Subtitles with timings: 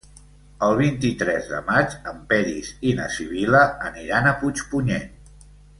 [0.67, 5.11] El vint-i-tres de maig en Peris i na Sibil·la aniran a Puigpunyent.